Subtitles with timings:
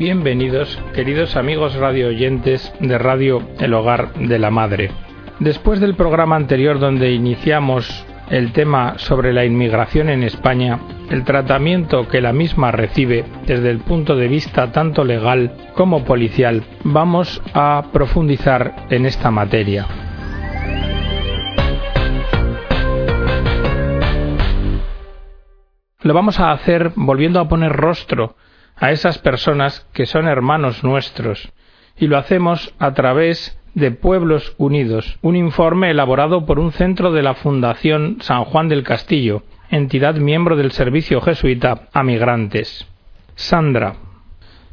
[0.00, 4.90] bienvenidos, queridos amigos radio oyentes de Radio El Hogar de la Madre.
[5.40, 10.80] Después del programa anterior donde iniciamos el tema sobre la inmigración en España,
[11.10, 16.62] el tratamiento que la misma recibe desde el punto de vista tanto legal como policial,
[16.82, 19.86] vamos a profundizar en esta materia.
[26.00, 28.36] Lo vamos a hacer volviendo a poner rostro
[28.80, 31.52] a esas personas que son hermanos nuestros,
[31.96, 37.22] y lo hacemos a través de Pueblos Unidos, un informe elaborado por un centro de
[37.22, 42.88] la Fundación San Juan del Castillo, entidad miembro del Servicio Jesuita a Migrantes.
[43.36, 43.94] Sandra.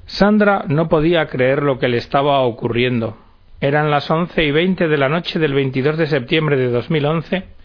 [0.08, 3.18] Sandra no podía creer lo que le estaba ocurriendo.
[3.60, 7.58] Eran las once y veinte de la noche del 22 de septiembre de 2011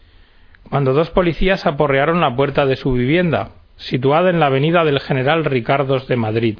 [0.69, 3.50] cuando dos policías aporrearon la puerta de su vivienda,
[3.82, 6.59] situada en la avenida del General Ricardos de Madrid.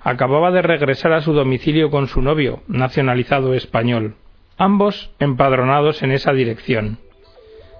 [0.00, 4.14] Acababa de regresar a su domicilio con su novio, nacionalizado español,
[4.56, 6.98] ambos empadronados en esa dirección.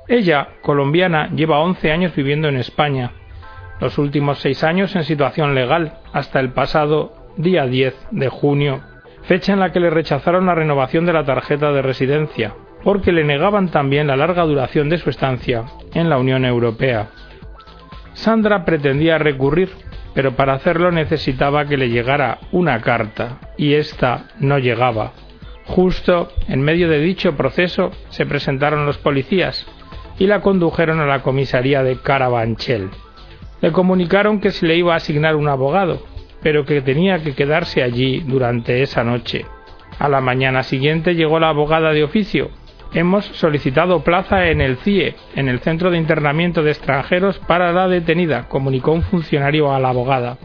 [0.08, 3.12] Ella, colombiana, lleva once años viviendo en España,
[3.80, 8.80] los últimos seis años en situación legal, hasta el pasado día 10 de junio,
[9.22, 13.24] fecha en la que le rechazaron la renovación de la tarjeta de residencia, porque le
[13.24, 17.10] negaban también la larga duración de su estancia en la Unión Europea.
[18.18, 19.70] Sandra pretendía recurrir,
[20.12, 25.12] pero para hacerlo necesitaba que le llegara una carta, y ésta no llegaba.
[25.66, 29.64] Justo en medio de dicho proceso se presentaron los policías
[30.18, 32.90] y la condujeron a la comisaría de Carabanchel.
[33.60, 36.02] Le comunicaron que se le iba a asignar un abogado,
[36.42, 39.46] pero que tenía que quedarse allí durante esa noche.
[40.00, 42.50] A la mañana siguiente llegó la abogada de oficio,
[42.94, 47.86] Hemos solicitado plaza en el CIE, en el Centro de Internamiento de Extranjeros para la
[47.86, 50.38] detenida, comunicó un funcionario a la abogada.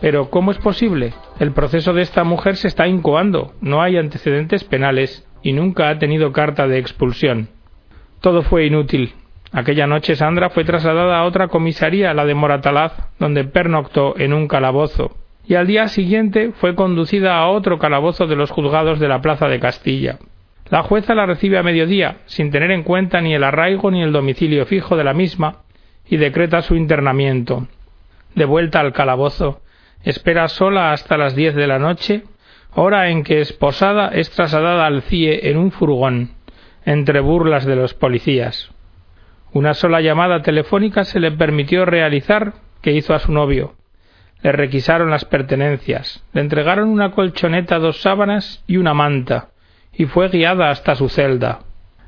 [0.00, 1.12] Pero ¿cómo es posible?
[1.40, 5.98] El proceso de esta mujer se está incoando, no hay antecedentes penales y nunca ha
[5.98, 7.48] tenido carta de expulsión.
[8.20, 9.14] Todo fue inútil.
[9.50, 14.46] Aquella noche Sandra fue trasladada a otra comisaría, la de Moratalaz, donde pernoctó en un
[14.46, 15.16] calabozo,
[15.46, 19.48] y al día siguiente fue conducida a otro calabozo de los juzgados de la Plaza
[19.48, 20.18] de Castilla.
[20.72, 24.10] La jueza la recibe a mediodía, sin tener en cuenta ni el arraigo ni el
[24.10, 25.64] domicilio fijo de la misma,
[26.08, 27.68] y decreta su internamiento.
[28.34, 29.60] De vuelta al calabozo,
[30.02, 32.22] espera sola hasta las diez de la noche,
[32.74, 36.30] hora en que esposada es trasladada al CIE en un furgón,
[36.86, 38.70] entre burlas de los policías.
[39.52, 43.74] Una sola llamada telefónica se le permitió realizar que hizo a su novio.
[44.40, 49.51] Le requisaron las pertenencias, le entregaron una colchoneta, dos sábanas y una manta,
[49.94, 51.60] y fue guiada hasta su celda.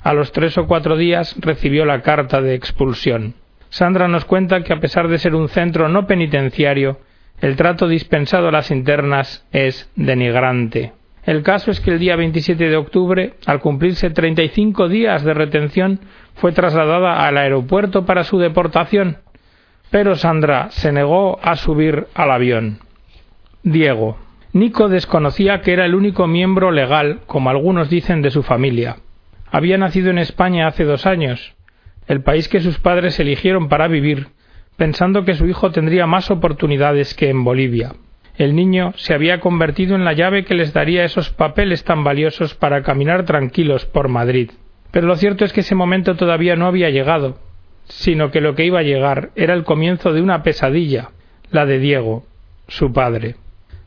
[0.03, 3.35] A los tres o cuatro días recibió la carta de expulsión.
[3.71, 6.99] Sandra nos cuenta que a pesar de ser un centro no penitenciario,
[7.41, 10.93] el trato dispensado a las internas es denigrante.
[11.25, 16.01] El caso es que el día 27 de octubre, al cumplirse 35 días de retención,
[16.35, 19.19] fue trasladada al aeropuerto para su deportación,
[19.91, 22.79] pero Sandra se negó a subir al avión.
[23.63, 24.19] Diego.
[24.55, 28.99] Nico desconocía que era el único miembro legal, como algunos dicen, de su familia.
[29.51, 31.57] Había nacido en España hace dos años,
[32.07, 34.29] el país que sus padres eligieron para vivir,
[34.77, 37.97] pensando que su hijo tendría más oportunidades que en Bolivia.
[38.37, 42.55] El niño se había convertido en la llave que les daría esos papeles tan valiosos
[42.55, 44.53] para caminar tranquilos por Madrid.
[44.93, 47.41] Pero lo cierto es que ese momento todavía no había llegado,
[47.87, 51.11] sino que lo que iba a llegar era el comienzo de una pesadilla,
[51.51, 52.25] la de Diego,
[52.69, 53.35] su padre.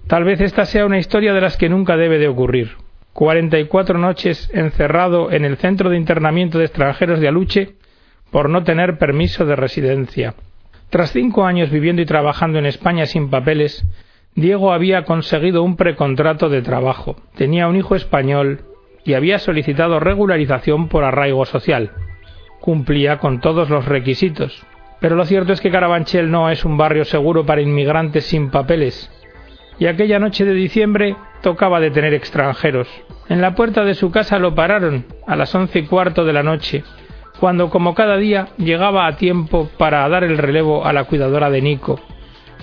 [0.07, 2.77] Tal vez esta sea una historia de las que nunca debe de ocurrir.
[3.11, 7.73] Cuarenta y cuatro noches encerrado en el centro de internamiento de extranjeros de Aluche
[8.31, 10.35] por no tener permiso de residencia.
[10.89, 13.85] Tras cinco años viviendo y trabajando en España sin papeles,
[14.33, 18.61] Diego había conseguido un precontrato de trabajo, tenía un hijo español
[19.03, 21.91] y había solicitado regularización por arraigo social.
[22.61, 24.63] Cumplía con todos los requisitos.
[25.01, 29.11] Pero lo cierto es que Carabanchel no es un barrio seguro para inmigrantes sin papeles,
[29.79, 32.87] y aquella noche de diciembre tocaba detener extranjeros.
[33.29, 36.43] En la puerta de su casa lo pararon a las once y cuarto de la
[36.43, 36.83] noche,
[37.39, 41.61] cuando como cada día llegaba a tiempo para dar el relevo a la cuidadora de
[41.61, 41.99] Nico.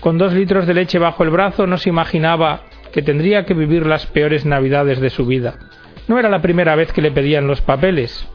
[0.00, 2.62] Con dos litros de leche bajo el brazo no se imaginaba
[2.92, 5.58] que tendría que vivir las peores navidades de su vida.
[6.08, 8.28] No era la primera vez que le pedían los papeles,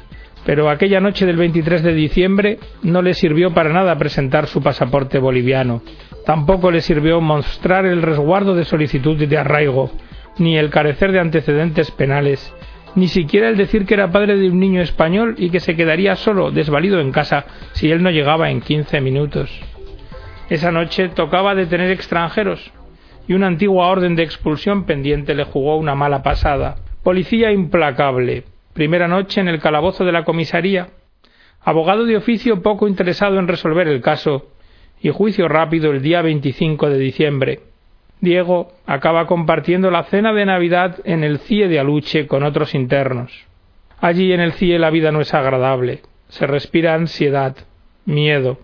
[0.45, 5.19] pero aquella noche del 23 de diciembre no le sirvió para nada presentar su pasaporte
[5.19, 5.81] boliviano.
[6.25, 9.91] Tampoco le sirvió mostrar el resguardo de solicitud de arraigo,
[10.37, 12.53] ni el carecer de antecedentes penales,
[12.95, 16.15] ni siquiera el decir que era padre de un niño español y que se quedaría
[16.15, 19.49] solo, desvalido en casa, si él no llegaba en quince minutos.
[20.49, 22.71] Esa noche tocaba detener extranjeros,
[23.27, 26.77] y una antigua orden de expulsión pendiente le jugó una mala pasada.
[27.03, 28.43] Policía implacable.
[28.73, 30.87] Primera noche en el calabozo de la comisaría.
[31.61, 34.47] Abogado de oficio poco interesado en resolver el caso.
[35.01, 37.59] Y juicio rápido el día 25 de diciembre.
[38.21, 43.45] Diego acaba compartiendo la cena de Navidad en el CIE de Aluche con otros internos.
[44.01, 46.01] Allí en el CIE la vida no es agradable.
[46.27, 47.55] Se respira ansiedad,
[48.05, 48.59] miedo,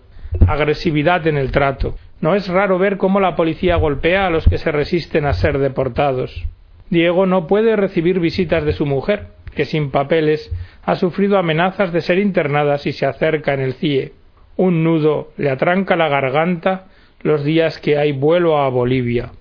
[0.46, 1.96] agresividad en el trato.
[2.20, 5.58] No es raro ver cómo la policía golpea a los que se resisten a ser
[5.58, 6.46] deportados.
[6.90, 10.52] Diego no puede recibir visitas de su mujer, que sin papeles
[10.84, 14.14] ha sufrido amenazas de ser internada si se acerca en el CIE.
[14.58, 16.86] Un nudo le atranca la garganta
[17.22, 19.32] los días que hay vuelo a Bolivia.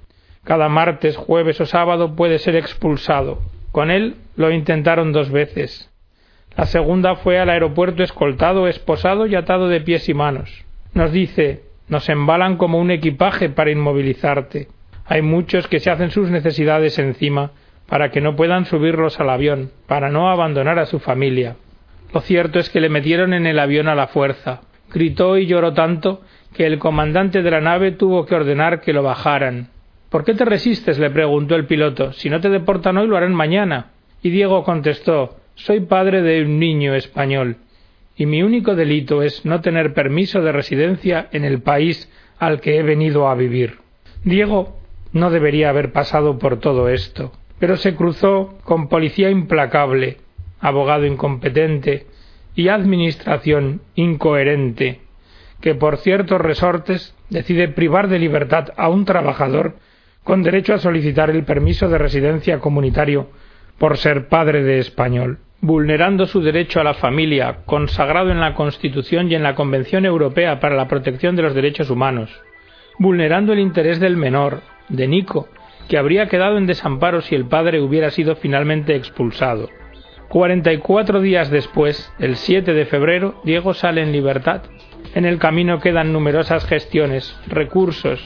[0.45, 3.41] Cada martes, jueves o sábado puede ser expulsado.
[3.73, 5.91] Con él lo intentaron dos veces.
[6.57, 10.65] La segunda fue al aeropuerto escoltado, esposado y atado de pies y manos.
[10.93, 14.69] Nos dice nos embalan como un equipaje para inmovilizarte.
[15.05, 17.51] Hay muchos que se hacen sus necesidades encima
[17.87, 21.57] para que no puedan subirlos al avión, para no abandonar a su familia.
[22.13, 24.63] Lo cierto es que le metieron en el avión a la fuerza.
[24.93, 26.23] Gritó y lloró tanto
[26.55, 29.69] que el comandante de la nave tuvo que ordenar que lo bajaran.
[30.09, 30.99] ¿Por qué te resistes?
[30.99, 32.13] le preguntó el piloto.
[32.13, 33.91] Si no te deportan hoy lo harán mañana.
[34.23, 37.57] Y Diego contestó Soy padre de un niño español,
[38.17, 42.79] y mi único delito es no tener permiso de residencia en el país al que
[42.79, 43.79] he venido a vivir.
[44.25, 44.79] Diego
[45.13, 50.19] no debería haber pasado por todo esto, pero se cruzó con policía implacable,
[50.61, 52.07] abogado incompetente
[52.55, 55.01] y administración incoherente,
[55.61, 59.77] que por ciertos resortes decide privar de libertad a un trabajador
[60.23, 63.29] con derecho a solicitar el permiso de residencia comunitario
[63.79, 69.31] por ser padre de español, vulnerando su derecho a la familia, consagrado en la Constitución
[69.31, 72.31] y en la Convención Europea para la Protección de los Derechos Humanos,
[72.99, 75.49] vulnerando el interés del menor, de Nico,
[75.89, 79.69] que habría quedado en desamparo si el padre hubiera sido finalmente expulsado.
[80.35, 84.63] Cuarenta y cuatro días después, el 7 de febrero, Diego sale en libertad.
[85.15, 88.21] En el camino quedan numerosas gestiones, recursos,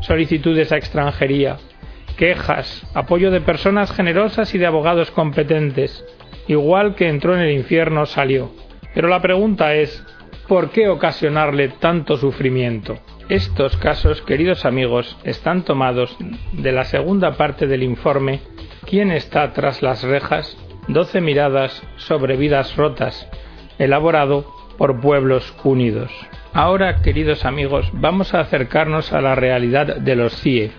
[0.00, 1.58] solicitudes a extranjería,
[2.16, 6.04] quejas, apoyo de personas generosas y de abogados competentes.
[6.48, 8.50] Igual que entró en el infierno, salió.
[8.92, 10.04] Pero la pregunta es,
[10.48, 12.98] ¿por qué ocasionarle tanto sufrimiento?
[13.28, 16.16] Estos casos, queridos amigos, están tomados
[16.54, 18.40] de la segunda parte del informe
[18.84, 20.56] ¿Quién está tras las rejas?
[20.88, 23.28] Doce miradas sobre vidas rotas,
[23.78, 24.44] elaborado
[24.76, 26.10] por Pueblos Unidos.
[26.52, 30.72] Ahora, queridos amigos, vamos a acercarnos a la realidad de los CIE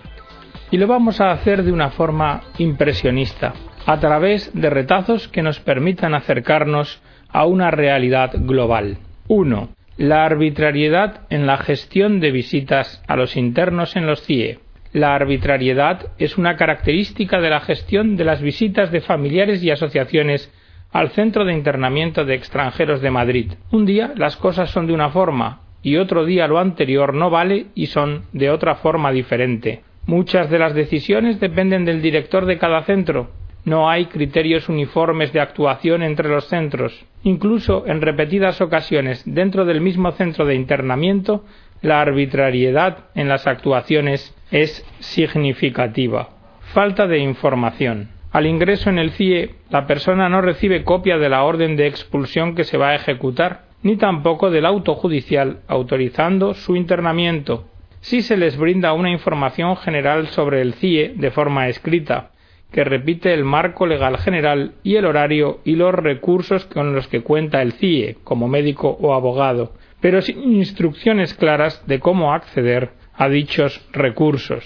[0.70, 3.54] y lo vamos a hacer de una forma impresionista,
[3.86, 8.98] a través de retazos que nos permitan acercarnos a una realidad global.
[9.28, 9.68] 1.
[9.96, 14.58] La arbitrariedad en la gestión de visitas a los internos en los CIE.
[14.94, 20.54] La arbitrariedad es una característica de la gestión de las visitas de familiares y asociaciones
[20.92, 23.54] al Centro de Internamiento de Extranjeros de Madrid.
[23.72, 27.66] Un día las cosas son de una forma y otro día lo anterior no vale
[27.74, 29.82] y son de otra forma diferente.
[30.06, 33.30] Muchas de las decisiones dependen del director de cada centro
[33.64, 37.04] no hay criterios uniformes de actuación entre los centros.
[37.22, 41.44] Incluso en repetidas ocasiones dentro del mismo centro de internamiento,
[41.84, 46.30] la arbitrariedad en las actuaciones es significativa.
[46.72, 48.08] Falta de información.
[48.32, 52.54] Al ingreso en el CIE, la persona no recibe copia de la orden de expulsión
[52.54, 57.66] que se va a ejecutar, ni tampoco del auto judicial autorizando su internamiento.
[58.00, 62.30] Sí se les brinda una información general sobre el CIE de forma escrita,
[62.72, 67.20] que repite el marco legal general y el horario y los recursos con los que
[67.20, 69.72] cuenta el CIE como médico o abogado,
[70.04, 74.62] pero sin instrucciones claras de cómo acceder a dichos recursos.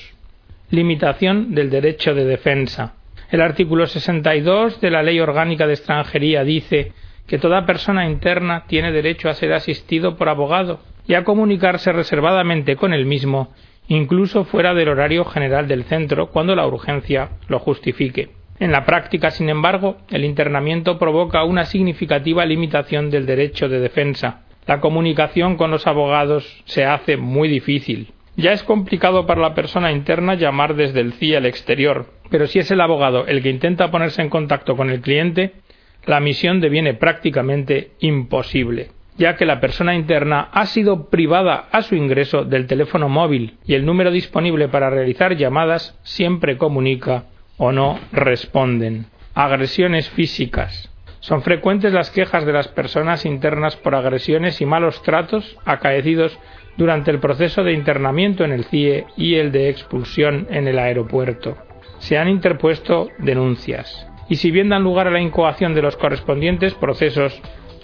[0.69, 2.97] Limitación del derecho de defensa.
[3.31, 6.91] El artículo 62 de la Ley Orgánica de Extranjería dice
[7.29, 12.75] que toda persona interna tiene derecho a ser asistido por abogado y a comunicarse reservadamente
[12.75, 13.55] con el mismo
[13.87, 18.31] incluso fuera del horario general del centro cuando la urgencia lo justifique.
[18.59, 24.48] En la práctica, sin embargo, el internamiento provoca una significativa limitación del derecho de defensa.
[24.69, 28.13] La comunicación con los abogados se hace muy difícil.
[28.37, 32.61] Ya es complicado para la persona interna llamar desde el CIE al exterior, pero si
[32.61, 35.55] es el abogado el que intenta ponerse en contacto con el cliente,
[36.07, 41.97] la misión deviene prácticamente imposible ya que la persona interna ha sido privada a su
[41.97, 47.25] ingreso del teléfono móvil y el número disponible para realizar llamadas siempre comunica
[47.57, 49.07] o no responden.
[49.35, 50.89] Agresiones físicas.
[51.29, 56.39] Son frecuentes las quejas de las personas internas por agresiones y malos tratos acaecidos
[56.79, 61.59] durante el proceso de internamiento en el CIE y el de expulsión en el aeropuerto.
[61.99, 64.09] Se han interpuesto denuncias.
[64.31, 67.39] Y si bien dan lugar a la incoación de los correspondientes procesos,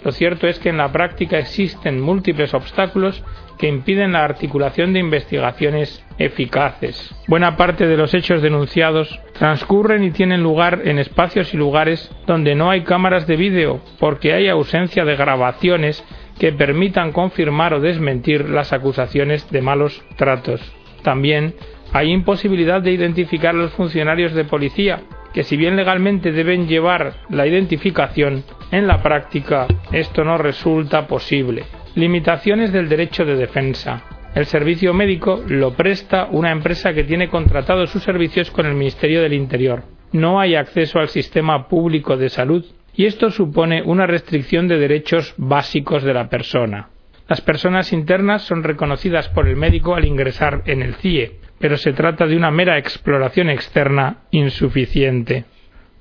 [0.05, 3.23] lo cierto es que en la práctica existen múltiples obstáculos
[3.57, 7.15] que impiden la articulación de investigaciones eficaces.
[7.27, 12.53] Buena parte de los hechos denunciados transcurren y tienen lugar en espacios y lugares donde
[12.53, 16.03] no hay cámaras de vídeo porque hay ausencia de grabaciones
[16.37, 20.61] que permitan confirmar o desmentir las acusaciones de malos tratos.
[21.01, 21.55] También
[21.93, 25.01] hay imposibilidad de identificar a los funcionarios de policía,
[25.35, 31.65] que si bien legalmente deben llevar la identificación, en la práctica esto no resulta posible.
[31.95, 34.01] Limitaciones del derecho de defensa.
[34.33, 39.21] El servicio médico lo presta una empresa que tiene contratado sus servicios con el Ministerio
[39.21, 39.83] del Interior.
[40.13, 42.65] No hay acceso al sistema público de salud
[42.95, 46.91] y esto supone una restricción de derechos básicos de la persona.
[47.27, 51.93] Las personas internas son reconocidas por el médico al ingresar en el CIE, pero se
[51.93, 55.45] trata de una mera exploración externa insuficiente.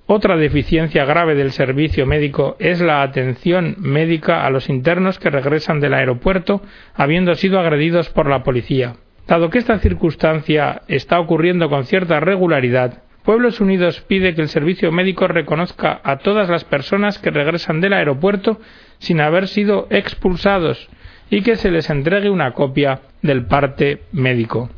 [0.06, 5.80] Otra deficiencia grave del servicio médico es la atención médica a los internos que regresan
[5.80, 6.62] del aeropuerto
[6.94, 8.96] habiendo sido agredidos por la policía.
[9.26, 14.92] Dado que esta circunstancia está ocurriendo con cierta regularidad, Pueblos Unidos pide que el servicio
[14.92, 18.60] médico reconozca a todas las personas que regresan del aeropuerto
[18.98, 20.90] sin haber sido expulsados
[21.30, 24.68] y que se les entregue una copia del parte médico.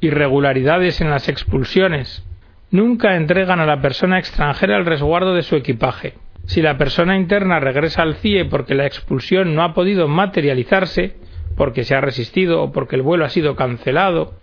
[0.00, 2.24] Irregularidades en las expulsiones.
[2.70, 6.14] Nunca entregan a la persona extranjera el resguardo de su equipaje.
[6.46, 11.16] Si la persona interna regresa al CIE porque la expulsión no ha podido materializarse,
[11.56, 14.34] porque se ha resistido o porque el vuelo ha sido cancelado,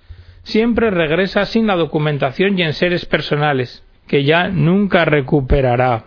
[0.44, 6.04] siempre regresa sin la documentación y en seres personales, que ya nunca recuperará.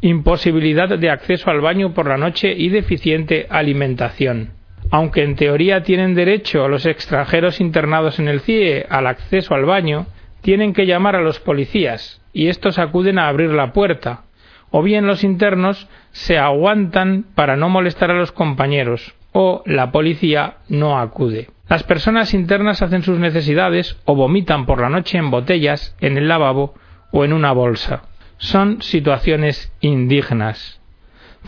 [0.00, 4.57] Imposibilidad de acceso al baño por la noche y deficiente alimentación.
[4.90, 10.06] Aunque en teoría tienen derecho los extranjeros internados en el CIE al acceso al baño,
[10.40, 14.22] tienen que llamar a los policías y estos acuden a abrir la puerta,
[14.70, 20.58] o bien los internos se aguantan para no molestar a los compañeros, o la policía
[20.68, 21.48] no acude.
[21.68, 26.28] Las personas internas hacen sus necesidades o vomitan por la noche en botellas, en el
[26.28, 26.74] lavabo
[27.12, 28.04] o en una bolsa.
[28.38, 30.77] Son situaciones indignas.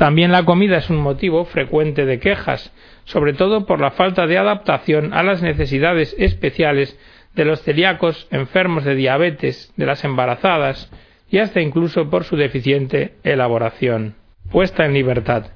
[0.00, 2.73] También la comida es un motivo frecuente de quejas,
[3.04, 6.99] sobre todo por la falta de adaptación a las necesidades especiales
[7.35, 10.90] de los celíacos enfermos de diabetes, de las embarazadas
[11.28, 14.14] y hasta incluso por su deficiente elaboración.
[14.50, 15.49] Puesta en libertad.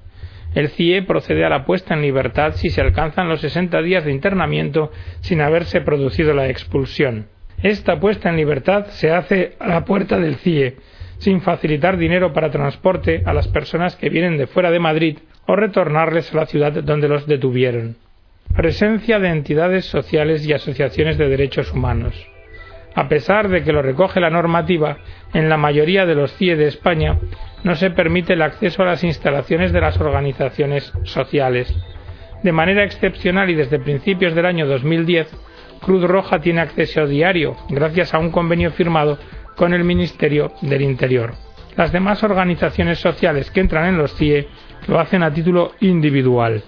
[0.54, 4.12] El CIE procede a la puesta en libertad si se alcanzan los 60 días de
[4.12, 7.28] internamiento sin haberse producido la expulsión.
[7.62, 10.76] Esta puesta en libertad se hace a la puerta del CIE,
[11.18, 15.56] sin facilitar dinero para transporte a las personas que vienen de fuera de Madrid o
[15.56, 17.96] retornarles a la ciudad donde los detuvieron
[18.54, 22.14] presencia de entidades sociales y asociaciones de derechos humanos.
[22.94, 24.98] A pesar de que lo recoge la normativa,
[25.32, 27.18] en la mayoría de los CIE de España
[27.64, 31.74] no se permite el acceso a las instalaciones de las organizaciones sociales.
[32.44, 35.34] De manera excepcional y desde principios del año 2010,
[35.80, 39.18] Cruz Roja tiene acceso diario, gracias a un convenio firmado
[39.56, 41.34] con el Ministerio del Interior.
[41.76, 44.48] Las demás organizaciones sociales que entran en los CIE
[44.86, 46.62] lo hacen a título individual.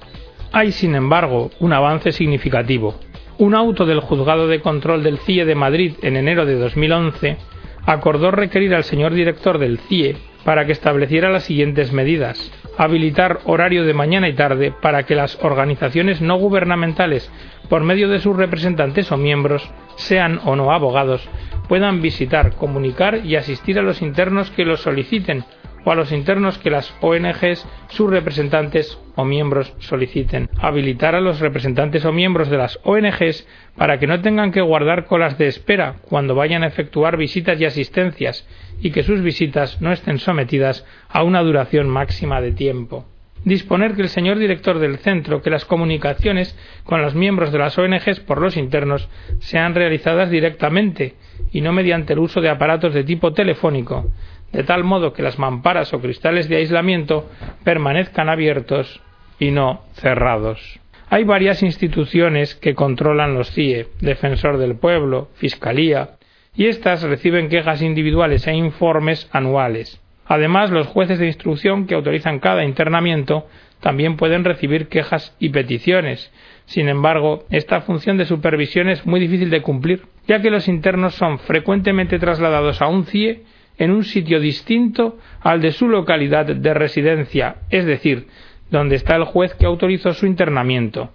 [0.53, 2.99] Hay, sin embargo, un avance significativo.
[3.39, 7.37] Un auto del Juzgado de Control del CIE de Madrid en enero de 2011
[7.85, 12.53] acordó requerir al señor director del CIE para que estableciera las siguientes medidas.
[12.79, 17.31] Habilitar horario de mañana y tarde para que las organizaciones no gubernamentales,
[17.69, 21.27] por medio de sus representantes o miembros, sean o no abogados,
[21.69, 25.45] puedan visitar, comunicar y asistir a los internos que lo soliciten
[25.87, 30.51] o a los internos que las ONGs, sus representantes o miembros soliciten.
[30.59, 35.07] Habilitar a los representantes o miembros de las ONGs para que no tengan que guardar
[35.07, 38.47] colas de espera cuando vayan a efectuar visitas y asistencias
[38.81, 43.07] y que sus visitas no estén sometidas a una duración máxima de tiempo
[43.47, 47.79] disponer que el señor director del centro que las comunicaciones con los miembros de las
[47.79, 51.15] ONGs por los internos sean realizadas directamente
[51.53, 54.11] y no mediante el uso de aparatos de tipo telefónico,
[54.53, 57.31] de tal modo que las mamparas o cristales de aislamiento
[57.63, 59.01] permanezcan abiertos
[59.39, 60.81] y no cerrados.
[61.09, 66.17] Hay varias instituciones que controlan los CIE, Defensor del Pueblo, Fiscalía,
[66.57, 70.01] y éstas reciben quejas individuales e informes anuales.
[70.27, 73.47] Además, los jueces de instrucción que autorizan cada internamiento
[73.81, 76.33] también pueden recibir quejas y peticiones.
[76.65, 81.15] Sin embargo, esta función de supervisión es muy difícil de cumplir, ya que los internos
[81.15, 83.45] son frecuentemente trasladados a un CIE
[83.79, 88.27] en un sitio distinto al de su localidad de residencia, es decir,
[88.71, 91.11] donde está el juez que autorizó su internamiento.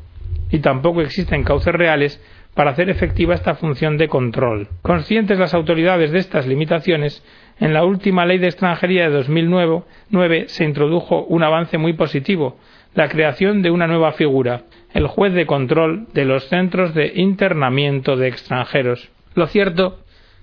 [0.54, 2.22] y tampoco existen cauces reales
[2.53, 4.67] para hacer efectiva esta función de control.
[4.81, 7.24] Conscientes las autoridades de estas limitaciones,
[7.60, 12.58] en la última ley de extranjería de 2009 se introdujo un avance muy positivo,
[12.93, 18.17] la creación de una nueva figura, el juez de control de los centros de internamiento
[18.17, 19.10] de extranjeros.
[19.34, 20.00] Lo cierto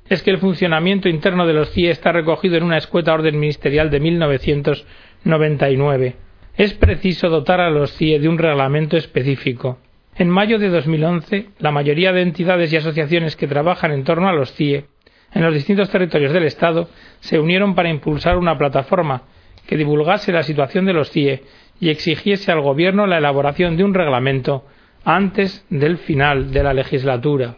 [0.09, 3.91] es que el funcionamiento interno de los CIE está recogido en una escueta orden ministerial
[3.91, 6.17] de 1999.
[6.57, 9.79] Es preciso dotar a los CIE de un reglamento específico.
[10.19, 14.33] En mayo de 2011, la mayoría de entidades y asociaciones que trabajan en torno a
[14.33, 14.87] los CIE
[15.33, 16.89] en los distintos territorios del Estado
[17.21, 19.23] se unieron para impulsar una plataforma
[19.67, 21.43] que divulgase la situación de los CIE
[21.81, 24.65] y exigiese al Gobierno la elaboración de un reglamento
[25.05, 27.57] antes del final de la legislatura.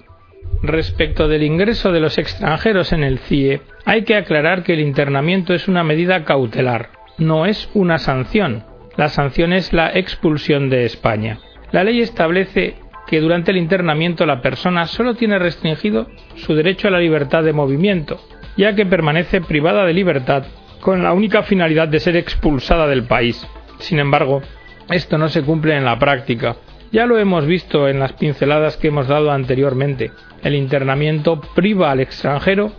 [0.63, 5.55] Respecto del ingreso de los extranjeros en el CIE, hay que aclarar que el internamiento
[5.55, 8.65] es una medida cautelar, no es una sanción.
[8.97, 11.39] La sanción es la expulsión de España.
[11.73, 16.91] La ley establece que durante el internamiento la persona solo tiene restringido su derecho a
[16.91, 18.21] la libertad de movimiento,
[18.57, 20.45] ya que permanece privada de libertad
[20.81, 23.47] con la única finalidad de ser expulsada del país.
[23.79, 24.43] Sin embargo,
[24.89, 26.57] esto no se cumple en la práctica.
[26.93, 30.11] Ya lo hemos visto en las pinceladas que hemos dado anteriormente.
[30.43, 32.73] El internamiento priva al extranjero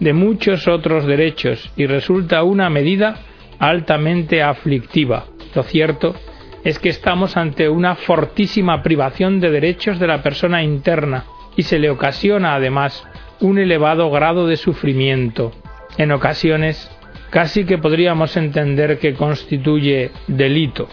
[0.00, 3.16] de muchos otros derechos y resulta una medida
[3.60, 5.26] altamente aflictiva.
[5.54, 6.16] Lo cierto
[6.64, 11.24] es que estamos ante una fortísima privación de derechos de la persona interna
[11.56, 13.04] y se le ocasiona además
[13.40, 15.52] un elevado grado de sufrimiento.
[15.98, 16.90] En ocasiones
[17.30, 20.88] casi que podríamos entender que constituye delito.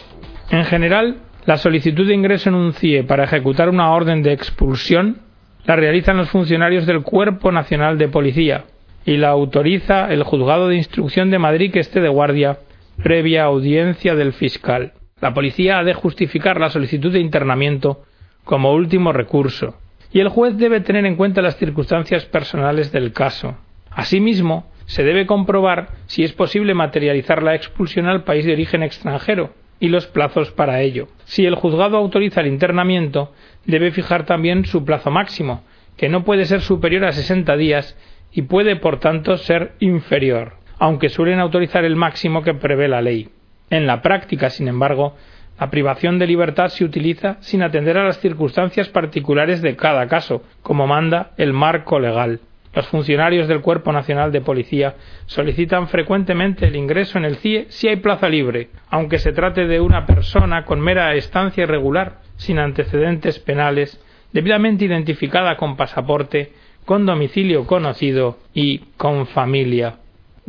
[0.50, 5.18] En general, la solicitud de ingreso en un CIE para ejecutar una orden de expulsión
[5.64, 8.64] la realizan los funcionarios del Cuerpo Nacional de Policía
[9.04, 12.58] y la autoriza el Juzgado de Instrucción de Madrid que esté de guardia
[13.02, 14.92] previa audiencia del fiscal.
[15.20, 18.02] La policía ha de justificar la solicitud de internamiento
[18.44, 19.76] como último recurso
[20.12, 23.56] y el juez debe tener en cuenta las circunstancias personales del caso.
[23.90, 29.52] Asimismo, se debe comprobar si es posible materializar la expulsión al país de origen extranjero
[29.78, 31.08] y los plazos para ello.
[31.24, 33.32] Si el juzgado autoriza el internamiento,
[33.66, 35.62] debe fijar también su plazo máximo,
[35.96, 37.96] que no puede ser superior a 60 días
[38.32, 43.28] y puede, por tanto, ser inferior, aunque suelen autorizar el máximo que prevé la ley.
[43.70, 45.16] En la práctica, sin embargo,
[45.58, 50.42] la privación de libertad se utiliza sin atender a las circunstancias particulares de cada caso,
[50.62, 52.40] como manda el marco legal.
[52.72, 54.94] Los funcionarios del Cuerpo Nacional de Policía
[55.26, 59.80] solicitan frecuentemente el ingreso en el CIE si hay plaza libre, aunque se trate de
[59.80, 64.00] una persona con mera estancia irregular, sin antecedentes penales,
[64.32, 66.52] debidamente identificada con pasaporte,
[66.84, 69.99] con domicilio conocido y con familia.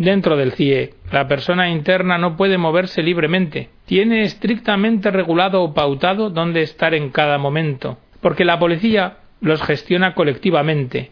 [0.01, 3.69] Dentro del CIE, la persona interna no puede moverse libremente.
[3.85, 10.15] Tiene estrictamente regulado o pautado dónde estar en cada momento, porque la policía los gestiona
[10.15, 11.11] colectivamente,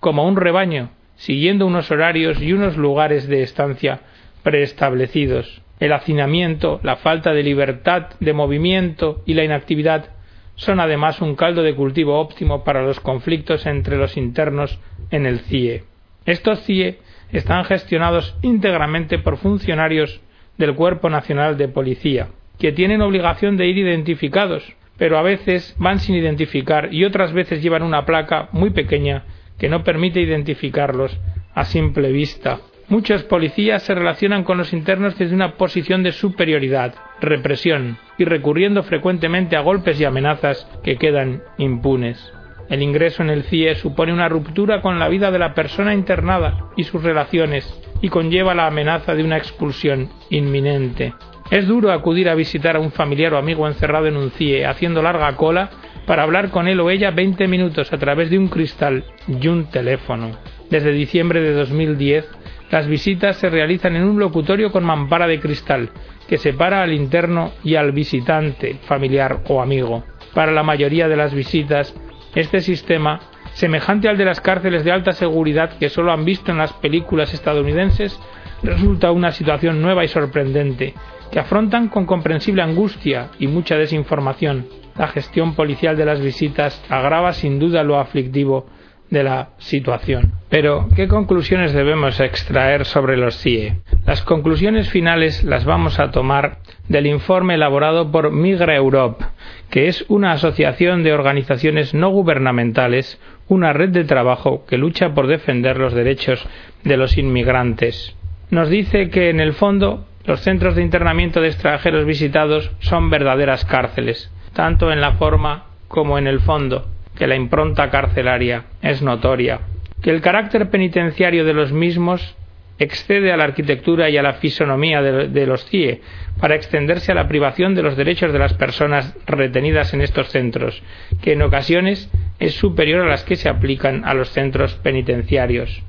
[0.00, 4.00] como un rebaño, siguiendo unos horarios y unos lugares de estancia
[4.42, 5.60] preestablecidos.
[5.78, 10.06] El hacinamiento, la falta de libertad de movimiento y la inactividad
[10.54, 15.40] son además un caldo de cultivo óptimo para los conflictos entre los internos en el
[15.40, 15.84] CIE.
[16.24, 17.00] Estos CIE
[17.32, 20.20] están gestionados íntegramente por funcionarios
[20.58, 25.98] del Cuerpo Nacional de Policía, que tienen obligación de ir identificados, pero a veces van
[25.98, 29.24] sin identificar y otras veces llevan una placa muy pequeña
[29.58, 31.18] que no permite identificarlos
[31.54, 32.60] a simple vista.
[32.88, 38.82] Muchos policías se relacionan con los internos desde una posición de superioridad, represión y recurriendo
[38.82, 42.32] frecuentemente a golpes y amenazas que quedan impunes.
[42.70, 46.70] El ingreso en el CIE supone una ruptura con la vida de la persona internada
[46.76, 47.68] y sus relaciones
[48.00, 51.12] y conlleva la amenaza de una expulsión inminente.
[51.50, 55.02] Es duro acudir a visitar a un familiar o amigo encerrado en un CIE haciendo
[55.02, 55.68] larga cola
[56.06, 59.64] para hablar con él o ella 20 minutos a través de un cristal y un
[59.64, 60.30] teléfono.
[60.70, 62.24] Desde diciembre de 2010,
[62.70, 65.90] las visitas se realizan en un locutorio con mampara de cristal
[66.28, 70.04] que separa al interno y al visitante, familiar o amigo.
[70.34, 71.92] Para la mayoría de las visitas,
[72.34, 73.20] este sistema,
[73.54, 77.34] semejante al de las cárceles de alta seguridad que solo han visto en las películas
[77.34, 78.18] estadounidenses,
[78.62, 80.94] resulta una situación nueva y sorprendente,
[81.30, 84.66] que afrontan con comprensible angustia y mucha desinformación.
[84.96, 88.66] La gestión policial de las visitas agrava sin duda lo aflictivo
[89.10, 90.32] de la situación.
[90.48, 93.76] Pero, ¿qué conclusiones debemos extraer sobre los CIE?
[94.06, 99.24] Las conclusiones finales las vamos a tomar del informe elaborado por Migra Europe,
[99.68, 105.26] que es una asociación de organizaciones no gubernamentales, una red de trabajo que lucha por
[105.26, 106.46] defender los derechos
[106.84, 108.16] de los inmigrantes.
[108.50, 113.64] Nos dice que, en el fondo, los centros de internamiento de extranjeros visitados son verdaderas
[113.64, 116.86] cárceles, tanto en la forma como en el fondo,
[117.20, 119.60] que la impronta carcelaria es notoria,
[120.02, 122.34] que el carácter penitenciario de los mismos
[122.78, 126.00] excede a la arquitectura y a la fisonomía de, los CIE
[126.40, 130.82] para extenderse a la privación de los derechos de las personas retenidas en estos centros,
[131.20, 135.82] que en ocasiones es superior a las que se aplican a los centros penitenciarios.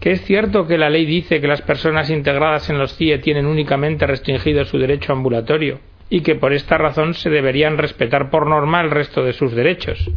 [0.00, 3.46] Que es cierto que la ley dice que las personas integradas en los CIE tienen
[3.46, 8.82] únicamente restringido su derecho ambulatorio y que por esta razón se deberían respetar por norma
[8.82, 10.10] el resto de sus derechos.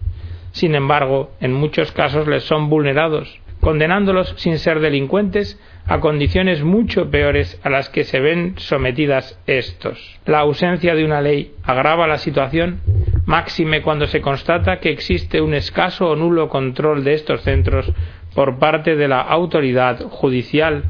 [0.58, 7.12] Sin embargo, en muchos casos les son vulnerados, condenándolos sin ser delincuentes a condiciones mucho
[7.12, 10.20] peores a las que se ven sometidas estos.
[10.26, 12.82] La ausencia de una ley agrava la situación,
[13.28, 17.93] máxime cuando se constata que existe un escaso o nulo control de estos centros
[18.34, 20.86] por parte de la autoridad judicial,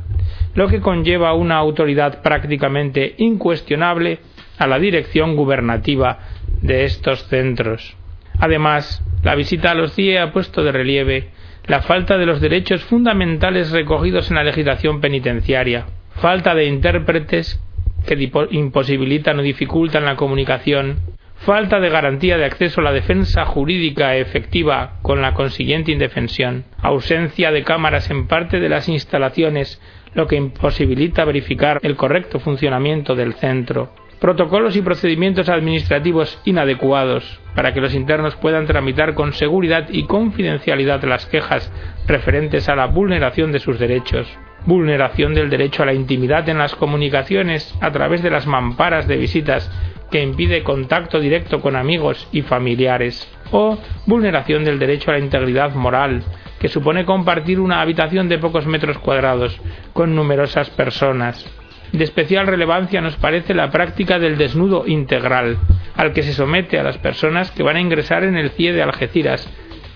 [0.55, 4.19] lo que conlleva una autoridad prácticamente incuestionable
[4.59, 6.19] a la dirección gubernativa
[6.61, 7.97] de estos centros.
[8.39, 11.29] Además, la visita a los CIE ha puesto de relieve
[11.65, 15.85] la falta de los derechos fundamentales recogidos en la legislación penitenciaria,
[16.21, 17.59] falta de intérpretes
[18.05, 20.99] que imposibilitan o dificultan la comunicación,
[21.39, 27.51] falta de garantía de acceso a la defensa jurídica efectiva con la consiguiente indefensión, ausencia
[27.51, 29.81] de cámaras en parte de las instalaciones,
[30.13, 37.73] lo que imposibilita verificar el correcto funcionamiento del centro, protocolos y procedimientos administrativos inadecuados para
[37.73, 41.71] que los internos puedan tramitar con seguridad y confidencialidad las quejas
[42.07, 44.27] referentes a la vulneración de sus derechos,
[44.65, 49.17] vulneración del derecho a la intimidad en las comunicaciones a través de las mamparas de
[49.17, 49.71] visitas
[50.11, 55.73] que impide contacto directo con amigos y familiares, o vulneración del derecho a la integridad
[55.73, 56.23] moral,
[56.59, 59.59] que supone compartir una habitación de pocos metros cuadrados
[59.93, 61.45] con numerosas personas,
[61.91, 65.57] de especial relevancia nos parece la práctica del desnudo integral,
[65.95, 68.83] al que se somete a las personas que van a ingresar en el CIE de
[68.83, 69.49] Algeciras.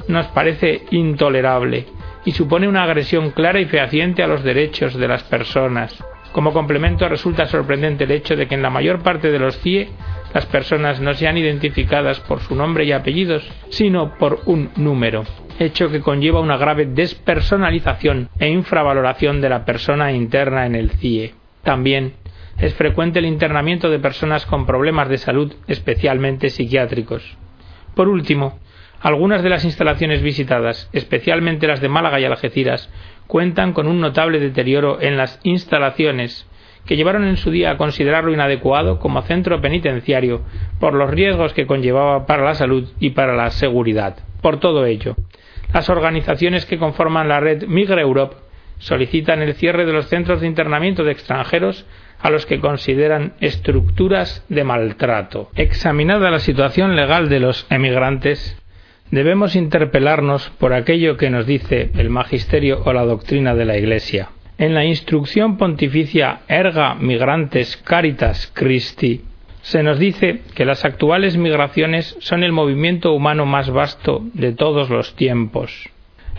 [0.07, 1.85] Nos parece intolerable
[2.25, 6.03] y supone una agresión clara y fehaciente a los derechos de las personas.
[6.31, 9.89] Como complemento resulta sorprendente el hecho de que en la mayor parte de los CIE
[10.33, 15.25] las personas no sean identificadas por su nombre y apellidos, sino por un número,
[15.59, 21.40] hecho que conlleva una grave despersonalización e infravaloración de la persona interna en el CIE.
[21.63, 22.13] También
[22.57, 27.37] es frecuente el internamiento de personas con problemas de salud, especialmente psiquiátricos.
[27.95, 28.59] Por último,
[29.01, 32.89] algunas de las instalaciones visitadas, especialmente las de Málaga y Algeciras,
[33.27, 36.47] cuentan con un notable deterioro en las instalaciones,
[36.85, 40.41] que llevaron en su día a considerarlo inadecuado como centro penitenciario
[40.79, 44.17] por los riesgos que conllevaba para la salud y para la seguridad.
[44.41, 45.15] Por todo ello,
[45.73, 48.35] las organizaciones que conforman la red Migra Europe
[48.81, 51.85] solicitan el cierre de los centros de internamiento de extranjeros
[52.19, 55.49] a los que consideran estructuras de maltrato.
[55.55, 58.57] Examinada la situación legal de los emigrantes,
[59.09, 64.29] debemos interpelarnos por aquello que nos dice el magisterio o la doctrina de la Iglesia.
[64.57, 69.21] En la instrucción pontificia Erga Migrantes Caritas Christi
[69.61, 74.89] se nos dice que las actuales migraciones son el movimiento humano más vasto de todos
[74.89, 75.89] los tiempos.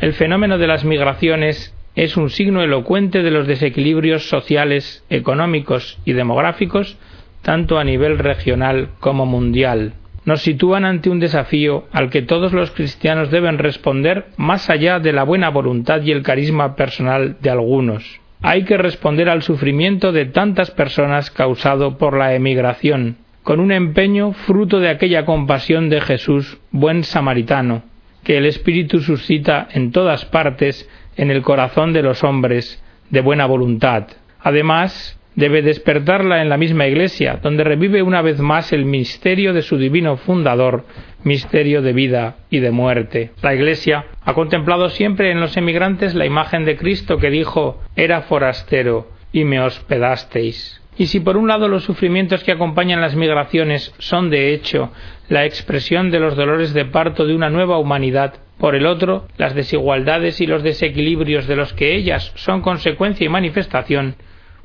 [0.01, 6.13] El fenómeno de las migraciones es un signo elocuente de los desequilibrios sociales, económicos y
[6.13, 6.97] demográficos,
[7.43, 9.95] tanto a nivel regional como mundial.
[10.25, 15.13] Nos sitúan ante un desafío al que todos los cristianos deben responder más allá de
[15.13, 18.21] la buena voluntad y el carisma personal de algunos.
[18.41, 24.33] Hay que responder al sufrimiento de tantas personas causado por la emigración, con un empeño
[24.33, 27.83] fruto de aquella compasión de Jesús, buen samaritano,
[28.23, 33.47] que el Espíritu suscita en todas partes en el corazón de los hombres de buena
[33.47, 34.07] voluntad.
[34.41, 39.63] Además, debe despertarla en la misma Iglesia, donde revive una vez más el misterio de
[39.63, 40.85] su divino fundador,
[41.25, 43.31] misterio de vida y de muerte.
[43.43, 48.23] La Iglesia ha contemplado siempre en los emigrantes la imagen de Cristo que dijo era
[48.23, 50.81] forastero y me hospedasteis.
[50.99, 54.93] Y si por un lado los sufrimientos que acompañan las migraciones son de hecho
[55.29, 59.57] la expresión de los dolores de parto de una nueva humanidad, por el otro, las
[59.57, 64.15] desigualdades y los desequilibrios de los que ellas son consecuencia y manifestación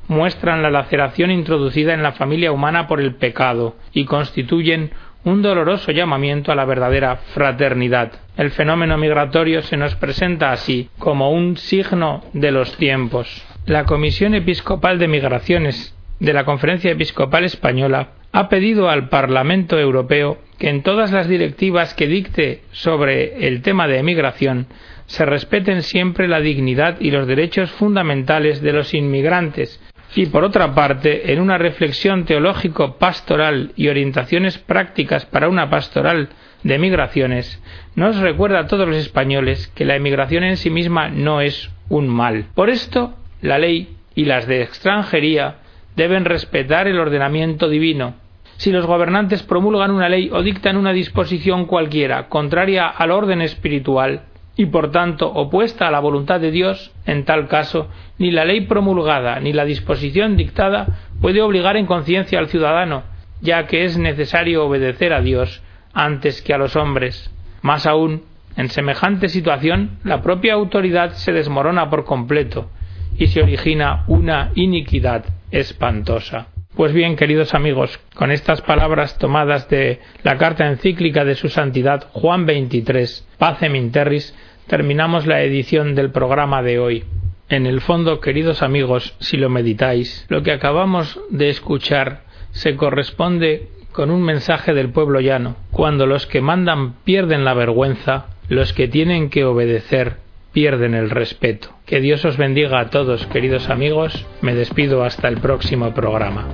[0.06, 4.92] muestran la laceración introducida en la familia humana por el pecado y constituyen
[5.24, 8.12] un doloroso llamamiento a la verdadera fraternidad.
[8.36, 13.44] El fenómeno migratorio se nos presenta así como un signo de los tiempos.
[13.66, 20.38] La Comisión Episcopal de Migraciones de la Conferencia Episcopal Española ha pedido al Parlamento Europeo
[20.58, 24.66] que en todas las directivas que dicte sobre el tema de emigración
[25.06, 29.80] se respeten siempre la dignidad y los derechos fundamentales de los inmigrantes
[30.14, 36.30] y por otra parte, en una reflexión teológico pastoral y orientaciones prácticas para una pastoral
[36.62, 37.62] de migraciones,
[37.94, 42.08] nos recuerda a todos los españoles que la emigración en sí misma no es un
[42.08, 42.46] mal.
[42.54, 45.56] Por esto, la ley y las de extranjería
[45.98, 48.14] deben respetar el ordenamiento divino.
[48.56, 54.22] Si los gobernantes promulgan una ley o dictan una disposición cualquiera contraria al orden espiritual,
[54.56, 58.62] y por tanto opuesta a la voluntad de Dios, en tal caso, ni la ley
[58.62, 63.02] promulgada ni la disposición dictada puede obligar en conciencia al ciudadano,
[63.40, 67.32] ya que es necesario obedecer a Dios antes que a los hombres.
[67.60, 68.22] Más aún,
[68.56, 72.70] en semejante situación, la propia autoridad se desmorona por completo
[73.16, 76.48] y se origina una iniquidad espantosa.
[76.74, 82.06] Pues bien, queridos amigos, con estas palabras tomadas de la carta encíclica de su santidad
[82.12, 84.34] Juan XXIII, Pacem Interris,
[84.68, 87.04] terminamos la edición del programa de hoy.
[87.48, 93.68] En el fondo, queridos amigos, si lo meditáis, lo que acabamos de escuchar se corresponde
[93.90, 95.56] con un mensaje del pueblo llano.
[95.72, 100.18] Cuando los que mandan pierden la vergüenza, los que tienen que obedecer
[100.52, 101.77] pierden el respeto.
[101.88, 104.26] Que Dios os bendiga a todos, queridos amigos.
[104.42, 106.46] Me despido hasta el próximo programa.